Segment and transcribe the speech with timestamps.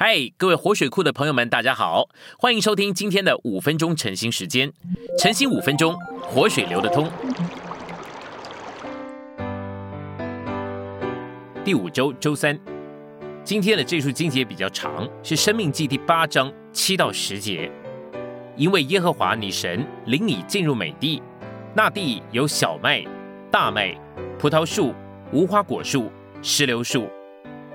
[0.00, 2.08] 嗨，各位活水库的朋友们，大家好，
[2.38, 4.72] 欢迎收听今天的五分钟晨兴时间。
[5.18, 7.10] 晨兴五分钟，活水流得通。
[11.64, 12.56] 第五周周三，
[13.42, 17.68] 今天的这处经节比较长，是《生命记》第八章七到十节。
[18.54, 21.20] 因为耶和华你神领你进入美地，
[21.74, 23.04] 那地有小麦、
[23.50, 23.92] 大麦、
[24.38, 24.94] 葡萄树、
[25.32, 26.08] 无花果树、
[26.40, 27.08] 石榴树，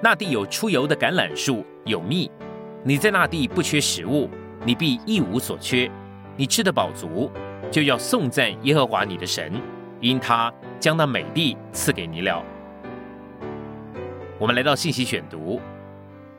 [0.04, 1.66] 那地有出油的橄榄树。
[1.86, 2.30] 有蜜，
[2.84, 4.30] 你在那地不缺食物，
[4.66, 5.90] 你必一无所缺。
[6.36, 7.32] 你吃得饱足，
[7.72, 9.54] 就要颂赞耶和华你的神，
[10.02, 12.44] 因他将那美地赐给你了。
[14.38, 15.62] 我们来到信息选读，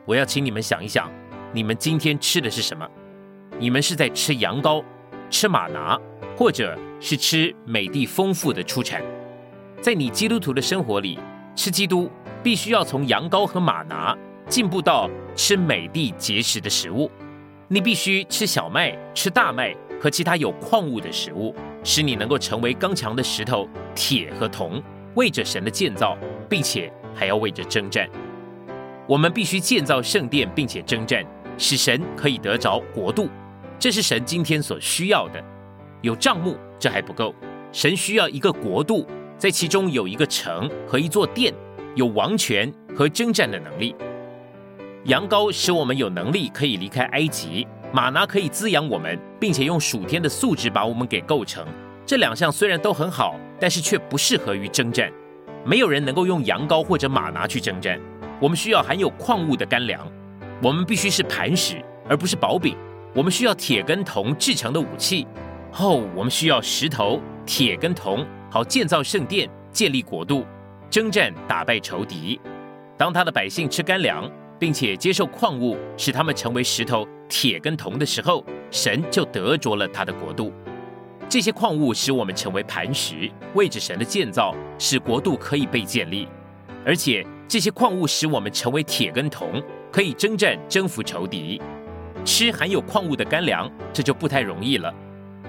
[0.05, 1.11] 我要请你们想一想，
[1.51, 2.87] 你们今天吃的是什么？
[3.57, 4.83] 你们是在吃羊羔、
[5.31, 5.99] 吃马拿，
[6.37, 9.01] 或者是吃美地丰富的出产？
[9.81, 11.17] 在你基督徒的生活里，
[11.55, 12.11] 吃基督
[12.45, 14.15] 必须要从羊羔和马拿。
[14.47, 17.09] 进步到吃美地结实的食物，
[17.67, 24.79] 你必须吃小麦、吃大麦和其他有矿物的食物，使你能够成为刚强的石头、铁和铜，
[25.15, 26.15] 为着神的建造，
[26.47, 28.07] 并且还要为着征战。
[29.07, 31.25] 我们必须建造圣殿，并且征战，
[31.57, 33.27] 使神可以得着国度。
[33.79, 35.43] 这是神今天所需要的。
[36.03, 37.33] 有账目这还不够，
[37.71, 39.07] 神需要一个国度，
[39.39, 41.51] 在其中有一个城和一座殿，
[41.95, 43.95] 有王权和征战的能力。
[45.05, 51.65] 羊羔使我们有能力可以离开埃及，马拿可以滋养我们，并且用属天的素质把我们给构成。
[52.05, 55.11] 这两项虽然都很好，但是却不适合于征战。
[55.65, 57.99] 没有人能够用羊羔或者马拿去征战。
[58.39, 60.05] 我们需要含有矿物的干粮。
[60.61, 62.75] 我们必须是磐石，而不是薄饼。
[63.13, 65.25] 我们需要铁跟铜制成的武器。
[65.71, 70.45] 后我们需要石头、铁跟铜，好建造圣殿、建立国度、
[70.95, 72.39] 征战、打败仇敌。
[72.97, 74.31] 当他的百姓吃干粮。
[74.57, 78.41] 并且接受矿物，使他们成为石头、铁跟铜的时候，
[78.71, 80.53] 神就得着了他的国度。
[81.27, 86.25] 这些矿物使我们成为磐石，为着神的建造，使国度可以被建立。
[86.85, 89.61] 而且这些矿物使我们成为铁跟铜，
[89.91, 91.61] 可以征战、征服仇敌。
[92.23, 94.89] 吃含有矿物的干粮，这就不太容易了。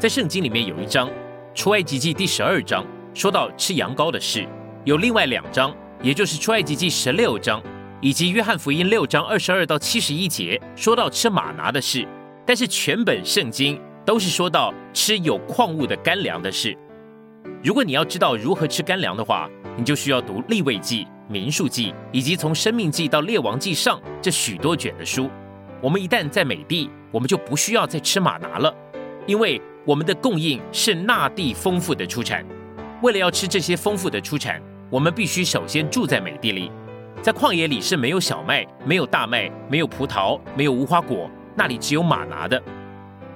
[0.01, 1.09] 在圣经里面有一章
[1.55, 4.43] 《出埃及记》第十二章，说到吃羊羔的事；
[4.87, 7.61] 有另外两章，也就是《出埃及记》十六章。
[8.01, 12.07] 以及约翰福音六章二十二到七十一节说到吃马拿的事，
[12.47, 16.77] 但是全本圣经都是说到吃有矿物的干粮的事。
[17.65, 25.29] 如果你要知道如何吃干粮的话，你就需要读立位记、民数记，以及从生命记到列王记上这许多卷的书。
[25.81, 28.73] 我们一旦在美地，我们就不需要再吃马拿了，
[29.27, 32.47] 因为我们的供应是那地丰富的出产。
[33.03, 36.71] 为了要吃这些丰富的出产，我们必须首先住在美地里。
[37.21, 42.63] 在旷野里是没有小麦、没有大麦、没有葡萄、没有无花果，那里只有马拿的。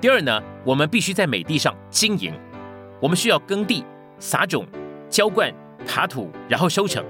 [0.00, 2.32] 第二呢，我们必须在美地上经营，
[3.00, 3.84] 我们需要耕地、
[4.20, 4.64] 撒种、
[5.08, 5.52] 浇灌、
[5.84, 7.04] 耙土，然后收成。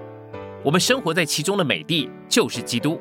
[0.63, 2.99] 我们生活在其中的美地就是基督。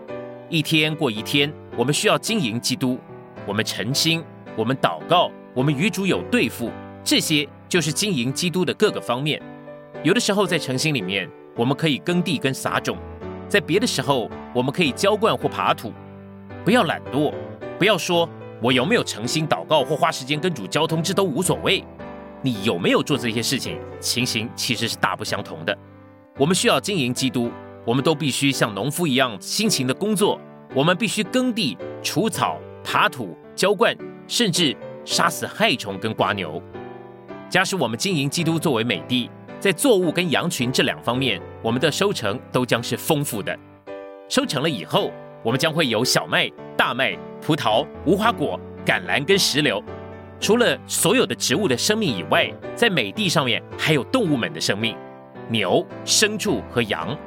[0.49, 2.99] 一天过一天，我们需要经营基督。
[3.45, 4.21] 我们诚心，
[4.57, 6.69] 我们祷告，我们与主有对付，
[7.01, 9.41] 这些就是经营基督的各个方面。
[10.03, 12.97] 有的时候在诚心里面，我们可以耕地跟撒种。
[13.47, 15.91] 在别的时候，我们可以浇灌或爬土，
[16.63, 17.33] 不要懒惰，
[17.77, 18.29] 不要说
[18.61, 21.83] 我有没有诚心祷告或花时间跟主交通，这都无所谓。
[22.41, 25.77] 你有没有做这些事情，情形其实是大不相同的。
[26.37, 27.51] 我们需要经营基督，
[27.85, 30.39] 我们都必须像农夫一样辛勤的工作。
[30.73, 36.61] 我们必须耕地、除草、爬土、浇灌，甚至杀死害虫跟瓜牛。
[37.49, 39.29] 假使我们经营基督作为美地。
[39.59, 43.57] 在作物跟羊群这两方面，我们的收成都将是丰富的。
[44.29, 45.11] 收成了以后，
[45.43, 49.83] 我们将会有小麦、大麦、葡萄、无花果、橄榄跟石榴。
[50.39, 54.95] 除了所有的植物的生命以外，在美地上面还有动物们的生命，
[55.49, 57.17] 牛、牲畜和羊。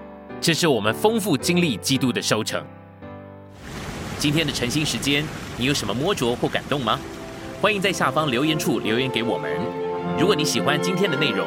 [0.41, 2.64] 这是我们丰富经历基督的收成。
[4.16, 5.22] 今天的晨兴时间，
[5.58, 6.99] 你有什么摸着或感动吗？
[7.61, 9.52] 欢迎在下方留言处留言给我们。
[10.19, 11.46] 如果你喜欢今天的内容，